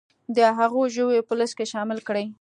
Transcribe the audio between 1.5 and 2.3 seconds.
کې شامل کړي